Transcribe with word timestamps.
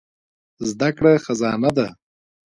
زده 0.69 0.89
کړه 0.97 1.13
خزانه 1.25 1.69
ده. 1.77 1.87